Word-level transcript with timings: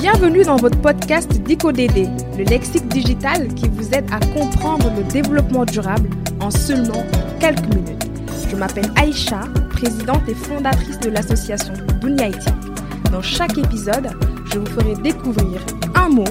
Bienvenue 0.00 0.44
dans 0.44 0.54
votre 0.54 0.80
podcast 0.80 1.28
DicoDD, 1.42 2.08
le 2.38 2.44
lexique 2.44 2.86
digital 2.86 3.52
qui 3.54 3.68
vous 3.68 3.90
aide 3.92 4.06
à 4.12 4.20
comprendre 4.32 4.92
le 4.96 5.02
développement 5.02 5.64
durable 5.64 6.08
en 6.40 6.52
seulement 6.52 7.04
quelques 7.40 7.66
minutes. 7.74 8.08
Je 8.48 8.54
m'appelle 8.54 8.88
Aïcha, 8.94 9.40
présidente 9.70 10.22
et 10.28 10.36
fondatrice 10.36 11.00
de 11.00 11.10
l'association 11.10 11.74
Dunia 12.00 12.28
Dans 13.10 13.22
chaque 13.22 13.58
épisode, 13.58 14.10
je 14.52 14.60
vous 14.60 14.66
ferai 14.66 14.94
découvrir 15.02 15.66
un 15.96 16.08
mot, 16.08 16.24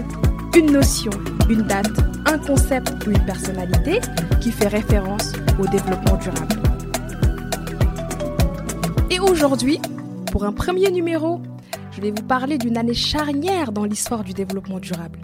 une 0.55 0.71
notion, 0.71 1.11
une 1.49 1.63
date, 1.63 1.91
un 2.25 2.38
concept 2.38 3.05
ou 3.05 3.11
une 3.11 3.25
personnalité 3.25 3.99
qui 4.39 4.54
fait 4.54 4.70
référence 4.70 5.34
au 5.59 5.68
développement 5.68 6.15
durable. 6.15 6.55
Et 9.11 9.20
aujourd'hui, 9.20 9.81
pour 10.31 10.45
un 10.45 10.54
premier 10.54 10.89
numéro, 10.89 11.41
je 11.98 12.02
vais 12.04 12.11
vous 12.11 12.27
parler 12.27 12.59
d'une 12.59 12.77
année 12.77 12.93
charnière 12.93 13.71
dans 13.71 13.84
l'histoire 13.84 14.23
du 14.23 14.32
développement 14.32 14.80
durable. 14.80 15.20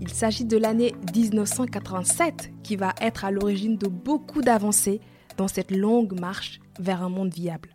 Il 0.00 0.08
s'agit 0.08 0.44
de 0.44 0.56
l'année 0.56 0.94
1987 1.16 2.52
qui 2.62 2.76
va 2.76 2.94
être 3.00 3.24
à 3.24 3.32
l'origine 3.32 3.76
de 3.76 3.88
beaucoup 3.88 4.40
d'avancées 4.40 5.00
dans 5.36 5.48
cette 5.48 5.72
longue 5.72 6.16
marche 6.20 6.60
vers 6.78 7.02
un 7.02 7.08
monde 7.08 7.34
viable. 7.34 7.70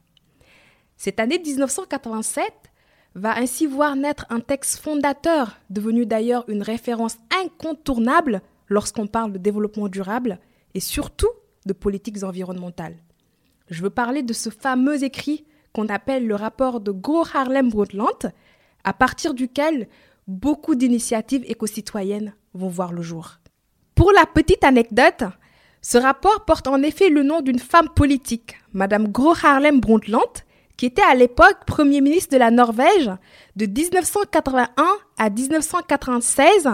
Cette 0.96 1.20
année 1.20 1.40
1987 1.40 2.46
va 3.16 3.38
ainsi 3.38 3.66
voir 3.66 3.98
naître 3.98 4.26
un 4.30 4.40
texte 4.40 4.80
fondateur, 4.80 5.58
devenu 5.70 6.06
d'ailleurs 6.06 6.46
une 6.48 6.64
référence 6.64 7.18
incontournable 7.44 8.42
lorsqu'on 8.70 9.08
parle 9.08 9.34
de 9.34 9.40
développement 9.40 9.90
durable 9.90 10.40
et 10.74 10.80
surtout 10.80 11.32
de 11.66 11.74
politiques 11.74 12.24
environnementales. 12.24 12.96
Je 13.70 13.84
veux 13.84 13.90
parler 13.90 14.24
de 14.24 14.32
ce 14.32 14.50
fameux 14.50 15.04
écrit 15.04 15.44
qu'on 15.78 15.90
appelle 15.90 16.26
le 16.26 16.34
rapport 16.34 16.80
de 16.80 16.92
Gro 16.92 17.24
Harlem 17.32 17.70
Brundtland, 17.70 18.34
à 18.84 18.94
partir 18.94 19.36
duquel 19.36 19.88
beaucoup 20.28 20.74
d'initiatives 20.74 21.44
éco-citoyennes 21.46 22.34
vont 22.56 22.68
voir 22.68 22.94
le 22.94 23.04
jour. 23.04 23.34
Pour 23.94 24.12
la 24.12 24.26
petite 24.26 24.64
anecdote, 24.64 25.26
ce 25.84 26.00
rapport 26.00 26.46
porte 26.46 26.68
en 26.68 26.82
effet 26.82 27.10
le 27.10 27.22
nom 27.22 27.42
d'une 27.42 27.60
femme 27.60 27.90
politique, 27.90 28.56
Madame 28.74 29.08
Gro 29.08 29.36
Harlem 29.44 29.80
Brundtland, 29.80 30.24
qui 30.78 30.88
était 30.88 31.04
à 31.04 31.14
l'époque 31.14 31.66
Premier 31.68 32.02
ministre 32.02 32.34
de 32.34 32.40
la 32.40 32.50
Norvège 32.50 33.12
de 33.56 33.68
1981 33.68 34.68
à 35.20 35.30
1996 35.30 36.70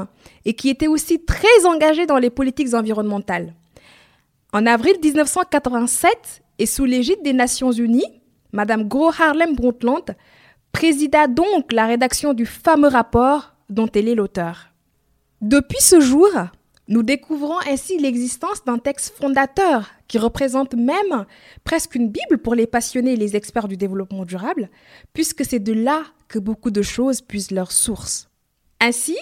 et 0.45 0.53
qui 0.53 0.69
était 0.69 0.87
aussi 0.87 1.25
très 1.25 1.65
engagée 1.65 2.05
dans 2.05 2.19
les 2.19 2.29
politiques 2.29 2.73
environnementales. 2.73 3.53
En 4.53 4.65
avril 4.65 4.95
1987, 5.03 6.41
et 6.59 6.65
sous 6.65 6.85
l'égide 6.85 7.21
des 7.21 7.33
Nations 7.33 7.71
Unies, 7.73 8.22
Madame 8.53 8.87
Gro 8.87 9.09
Harlem 9.09 9.55
Brundtland 9.55 10.15
présida 10.71 11.27
donc 11.27 11.73
la 11.73 11.87
rédaction 11.87 12.33
du 12.33 12.45
fameux 12.45 12.87
rapport 12.87 13.55
dont 13.69 13.89
elle 13.93 14.07
est 14.07 14.15
l'auteur. 14.15 14.69
Depuis 15.41 15.81
ce 15.81 15.99
jour, 15.99 16.29
nous 16.87 17.01
découvrons 17.01 17.57
ainsi 17.67 17.97
l'existence 17.97 18.63
d'un 18.63 18.77
texte 18.77 19.15
fondateur 19.17 19.89
qui 20.07 20.19
représente 20.19 20.75
même 20.75 21.25
presque 21.63 21.95
une 21.95 22.09
Bible 22.09 22.37
pour 22.37 22.53
les 22.53 22.67
passionnés 22.67 23.13
et 23.13 23.17
les 23.17 23.35
experts 23.35 23.67
du 23.67 23.75
développement 23.75 24.23
durable, 24.23 24.69
puisque 25.13 25.43
c'est 25.43 25.59
de 25.59 25.73
là 25.73 26.03
que 26.27 26.37
beaucoup 26.37 26.71
de 26.71 26.83
choses 26.83 27.21
puisent 27.21 27.51
leur 27.51 27.71
source. 27.71 28.29
Ainsi, 28.79 29.17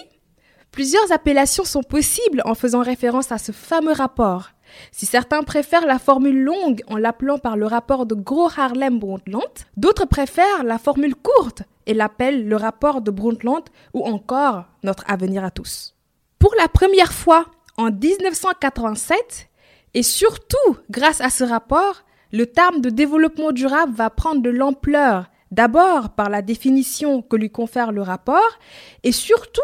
plusieurs 0.70 1.10
appellations 1.10 1.64
sont 1.64 1.82
possibles 1.82 2.42
en 2.44 2.54
faisant 2.54 2.82
référence 2.82 3.32
à 3.32 3.38
ce 3.38 3.52
fameux 3.52 3.92
rapport, 3.92 4.50
si 4.90 5.06
certains 5.06 5.42
préfèrent 5.42 5.86
la 5.86 5.98
formule 5.98 6.42
longue 6.42 6.82
en 6.86 6.96
l'appelant 6.96 7.38
par 7.38 7.56
le 7.56 7.66
rapport 7.66 8.06
de 8.06 8.14
Gros 8.14 8.50
Harlem 8.56 8.98
Brundtland, 8.98 9.42
d'autres 9.76 10.06
préfèrent 10.06 10.64
la 10.64 10.78
formule 10.78 11.14
courte 11.14 11.62
et 11.86 11.94
l'appellent 11.94 12.48
le 12.48 12.56
rapport 12.56 13.00
de 13.00 13.10
Brundtland 13.10 13.64
ou 13.94 14.04
encore 14.04 14.64
notre 14.82 15.04
avenir 15.08 15.44
à 15.44 15.50
tous. 15.50 15.94
Pour 16.38 16.54
la 16.58 16.68
première 16.68 17.12
fois 17.12 17.46
en 17.76 17.90
1987, 17.90 19.48
et 19.94 20.02
surtout 20.02 20.76
grâce 20.90 21.20
à 21.20 21.30
ce 21.30 21.44
rapport, 21.44 22.04
le 22.32 22.46
terme 22.46 22.80
de 22.80 22.90
développement 22.90 23.52
durable 23.52 23.92
va 23.94 24.10
prendre 24.10 24.42
de 24.42 24.50
l'ampleur, 24.50 25.26
d'abord 25.50 26.10
par 26.10 26.30
la 26.30 26.40
définition 26.40 27.20
que 27.22 27.36
lui 27.36 27.50
confère 27.50 27.92
le 27.92 28.02
rapport, 28.02 28.58
et 29.02 29.12
surtout 29.12 29.60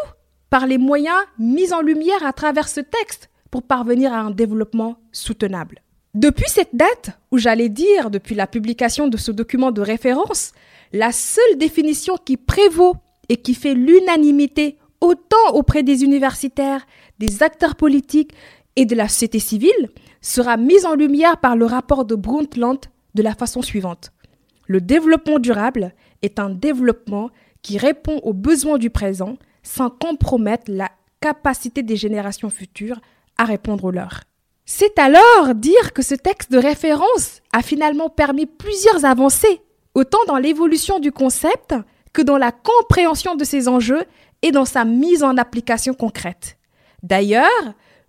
par 0.50 0.66
les 0.66 0.78
moyens 0.78 1.20
mis 1.38 1.72
en 1.72 1.80
lumière 1.80 2.24
à 2.24 2.32
travers 2.32 2.68
ce 2.68 2.80
texte, 2.80 3.30
pour 3.50 3.62
parvenir 3.62 4.12
à 4.12 4.20
un 4.20 4.30
développement 4.30 4.98
soutenable. 5.12 5.82
Depuis 6.14 6.48
cette 6.48 6.74
date, 6.74 7.18
ou 7.30 7.38
j'allais 7.38 7.68
dire 7.68 8.10
depuis 8.10 8.34
la 8.34 8.46
publication 8.46 9.08
de 9.08 9.16
ce 9.16 9.30
document 9.30 9.70
de 9.70 9.80
référence, 9.80 10.52
la 10.92 11.12
seule 11.12 11.58
définition 11.58 12.16
qui 12.16 12.36
prévaut 12.36 12.96
et 13.28 13.36
qui 13.36 13.54
fait 13.54 13.74
l'unanimité 13.74 14.78
autant 15.00 15.52
auprès 15.52 15.82
des 15.82 16.02
universitaires, 16.02 16.86
des 17.18 17.42
acteurs 17.42 17.76
politiques 17.76 18.32
et 18.76 18.86
de 18.86 18.94
la 18.94 19.08
société 19.08 19.38
civile 19.38 19.90
sera 20.20 20.56
mise 20.56 20.86
en 20.86 20.94
lumière 20.94 21.38
par 21.38 21.56
le 21.56 21.66
rapport 21.66 22.04
de 22.04 22.14
Brundtland 22.14 22.80
de 23.14 23.22
la 23.22 23.34
façon 23.34 23.62
suivante. 23.62 24.12
Le 24.66 24.80
développement 24.80 25.38
durable 25.38 25.94
est 26.22 26.38
un 26.38 26.50
développement 26.50 27.30
qui 27.62 27.78
répond 27.78 28.18
aux 28.22 28.32
besoins 28.32 28.78
du 28.78 28.90
présent 28.90 29.36
sans 29.62 29.90
compromettre 29.90 30.70
la 30.70 30.90
capacité 31.20 31.82
des 31.82 31.96
générations 31.96 32.50
futures 32.50 33.00
à 33.38 33.44
répondre 33.44 33.84
aux 33.84 33.90
leurs. 33.90 34.22
C'est 34.66 34.98
alors 34.98 35.54
dire 35.54 35.94
que 35.94 36.02
ce 36.02 36.14
texte 36.14 36.52
de 36.52 36.58
référence 36.58 37.40
a 37.52 37.62
finalement 37.62 38.10
permis 38.10 38.44
plusieurs 38.44 39.04
avancées, 39.04 39.62
autant 39.94 40.24
dans 40.26 40.36
l'évolution 40.36 40.98
du 40.98 41.10
concept 41.10 41.74
que 42.12 42.20
dans 42.20 42.36
la 42.36 42.52
compréhension 42.52 43.34
de 43.34 43.44
ses 43.44 43.68
enjeux 43.68 44.04
et 44.42 44.50
dans 44.50 44.64
sa 44.64 44.84
mise 44.84 45.22
en 45.22 45.36
application 45.36 45.94
concrète. 45.94 46.58
D'ailleurs, 47.02 47.46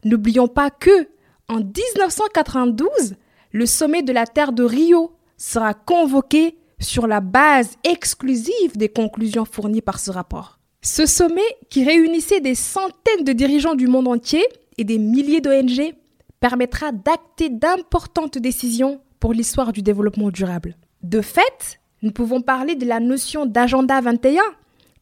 n'oublions 0.04 0.48
pas 0.48 0.70
que, 0.70 1.08
en 1.48 1.58
1992, 1.58 3.16
le 3.52 3.66
sommet 3.66 4.04
de 4.04 4.12
la 4.12 4.28
Terre 4.28 4.52
de 4.52 4.64
Rio 4.64 5.14
sera 5.38 5.74
convoqué 5.74 6.58
sur 6.80 7.08
la 7.08 7.22
base 7.22 7.76
exclusive 7.84 8.76
des 8.76 8.90
conclusions 8.90 9.46
fournies 9.46 9.82
par 9.82 10.00
ce 10.00 10.12
rapport. 10.12 10.60
Ce 10.82 11.06
sommet, 11.06 11.42
qui 11.70 11.84
réunissait 11.84 12.40
des 12.40 12.56
centaines 12.56 13.26
de 13.26 13.34
dirigeants 13.34 13.76
du 13.76 13.88
monde 13.88 14.08
entier, 14.08 14.46
et 14.80 14.86
des 14.86 14.98
milliers 14.98 15.42
d'ONG 15.42 15.94
permettra 16.40 16.94
d'acter 16.94 17.50
d'importantes 17.50 18.38
décisions 18.38 19.02
pour 19.20 19.34
l'histoire 19.34 19.74
du 19.74 19.82
développement 19.82 20.30
durable. 20.30 20.78
De 21.04 21.20
fait, 21.20 21.82
nous 22.02 22.12
pouvons 22.12 22.42
parler 22.42 22.76
de 22.76 22.86
la 22.86 23.02
notion 23.02 23.46
d'agenda 23.46 24.00
21 24.00 24.42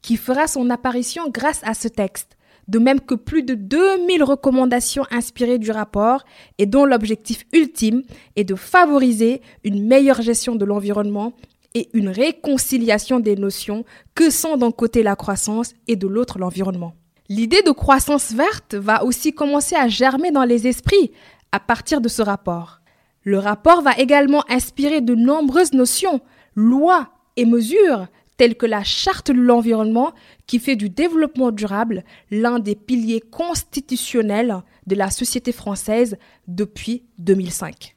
qui 0.02 0.18
fera 0.18 0.48
son 0.48 0.72
apparition 0.72 1.30
grâce 1.30 1.62
à 1.64 1.76
ce 1.76 1.88
texte, 1.88 2.38
de 2.68 2.80
même 2.80 3.00
que 3.00 3.14
plus 3.14 3.44
de 3.44 3.54
2000 3.54 4.24
recommandations 4.24 5.06
inspirées 5.12 5.60
du 5.60 5.70
rapport 5.70 6.26
et 6.58 6.66
dont 6.66 6.86
l'objectif 6.86 7.46
ultime 7.54 8.02
est 8.36 8.46
de 8.46 8.56
favoriser 8.56 9.42
une 9.64 9.86
meilleure 9.86 10.24
gestion 10.24 10.56
de 10.56 10.66
l'environnement 10.66 11.34
et 11.76 11.88
une 11.94 12.09
réconciliation 12.09 13.20
des 13.20 13.36
notions 13.36 13.86
que 14.16 14.32
sont 14.32 14.58
d'un 14.58 14.72
côté 14.72 15.04
la 15.04 15.16
croissance 15.16 15.76
et 15.88 15.96
de 15.96 16.08
l'autre 16.08 16.40
l'environnement. 16.40 16.96
L'idée 17.30 17.62
de 17.62 17.72
croissance 17.72 18.32
verte 18.32 18.76
va 18.76 19.04
aussi 19.04 19.34
commencer 19.34 19.76
à 19.76 19.88
germer 19.88 20.32
dans 20.32 20.46
les 20.46 20.68
esprits 20.68 21.12
à 21.52 21.60
partir 21.60 22.02
de 22.02 22.08
ce 22.08 22.22
rapport. 22.22 22.80
Le 23.24 23.40
rapport 23.40 23.82
va 23.82 23.98
également 23.98 24.44
inspirer 24.50 25.02
de 25.02 25.14
nombreuses 25.14 25.74
notions, 25.74 26.22
lois 26.56 27.10
et 27.36 27.46
mesures 27.46 28.08
telles 28.38 28.56
que 28.56 28.66
la 28.66 28.84
charte 28.84 29.32
de 29.32 29.42
l'environnement 29.42 30.14
qui 30.46 30.60
fait 30.60 30.76
du 30.76 30.90
développement 30.90 31.52
durable 31.52 32.04
l'un 32.32 32.60
des 32.60 32.76
piliers 32.76 33.20
constitutionnels 33.20 34.62
de 34.86 34.96
la 34.96 35.09
société 35.09 35.52
française 35.52 36.18
depuis 36.48 37.04
2005. 37.18 37.96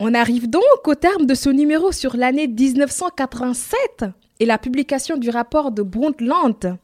On 0.00 0.14
arrive 0.14 0.50
donc 0.50 0.86
au 0.86 0.94
terme 0.94 1.26
de 1.26 1.34
ce 1.34 1.48
numéro 1.48 1.92
sur 1.92 2.16
l'année 2.16 2.46
1987 2.46 4.04
et 4.40 4.46
la 4.46 4.58
publication 4.58 5.16
du 5.16 5.30
rapport 5.30 5.72
de 5.72 5.82
Brundtland. 5.82 6.78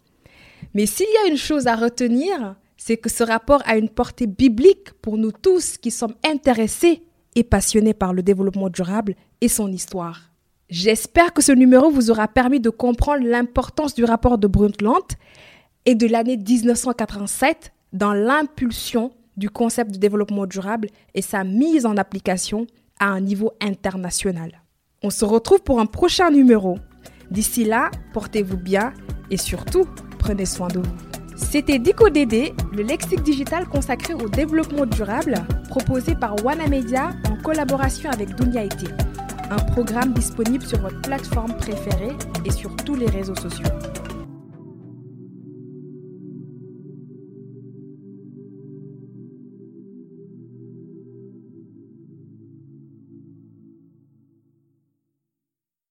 Mais 0.74 0.86
s'il 0.86 1.06
y 1.06 1.26
a 1.26 1.30
une 1.30 1.38
chose 1.38 1.66
à 1.66 1.76
retenir, 1.76 2.56
c'est 2.76 2.96
que 2.96 3.08
ce 3.08 3.22
rapport 3.22 3.62
a 3.64 3.76
une 3.76 3.88
portée 3.88 4.26
biblique 4.26 4.92
pour 5.00 5.16
nous 5.16 5.32
tous 5.32 5.78
qui 5.78 5.90
sommes 5.90 6.14
intéressés 6.24 7.02
et 7.36 7.44
passionnés 7.44 7.94
par 7.94 8.12
le 8.12 8.22
développement 8.22 8.68
durable 8.68 9.14
et 9.40 9.48
son 9.48 9.70
histoire. 9.70 10.30
J'espère 10.68 11.32
que 11.32 11.42
ce 11.42 11.52
numéro 11.52 11.90
vous 11.90 12.10
aura 12.10 12.26
permis 12.26 12.60
de 12.60 12.70
comprendre 12.70 13.24
l'importance 13.26 13.94
du 13.94 14.04
rapport 14.04 14.38
de 14.38 14.46
Brundtland 14.46 15.04
et 15.86 15.94
de 15.94 16.06
l'année 16.06 16.36
1987 16.36 17.72
dans 17.92 18.12
l'impulsion 18.12 19.12
du 19.36 19.50
concept 19.50 19.92
de 19.92 19.98
développement 19.98 20.46
durable 20.46 20.88
et 21.14 21.22
sa 21.22 21.44
mise 21.44 21.86
en 21.86 21.96
application 21.96 22.66
à 22.98 23.06
un 23.06 23.20
niveau 23.20 23.52
international. 23.60 24.62
On 25.02 25.10
se 25.10 25.24
retrouve 25.24 25.62
pour 25.62 25.80
un 25.80 25.86
prochain 25.86 26.30
numéro. 26.30 26.78
D'ici 27.30 27.64
là, 27.64 27.90
portez-vous 28.12 28.56
bien 28.56 28.92
et 29.30 29.36
surtout, 29.36 29.86
prenez 30.24 30.46
soin 30.46 30.68
de 30.68 30.78
vous. 30.78 30.94
C'était 31.36 31.78
DicoDD, 31.78 32.54
le 32.72 32.82
lexique 32.82 33.22
digital 33.22 33.66
consacré 33.66 34.14
au 34.14 34.28
développement 34.28 34.86
durable, 34.86 35.34
proposé 35.68 36.14
par 36.14 36.34
Media 36.70 37.10
en 37.30 37.36
collaboration 37.42 38.10
avec 38.10 38.34
Dunia 38.34 38.62
un 39.50 39.56
programme 39.72 40.14
disponible 40.14 40.64
sur 40.64 40.78
votre 40.80 41.00
plateforme 41.02 41.54
préférée 41.58 42.16
et 42.46 42.50
sur 42.50 42.74
tous 42.76 42.94
les 42.94 43.06
réseaux 43.06 43.34
sociaux. 43.34 43.68